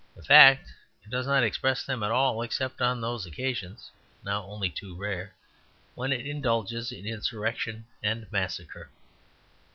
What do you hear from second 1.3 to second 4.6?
express them at all, except on those occasions (now